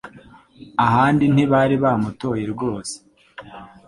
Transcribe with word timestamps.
ahandi 0.85 1.23
ntibari 1.33 1.75
bamutoye 1.83 2.43
rwose 2.53 2.95